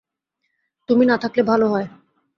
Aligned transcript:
তুমি 0.89 1.03
না 1.05 1.15
থাকলে 1.17 1.41
ভালো 1.43 1.65
হয়। 1.67 1.87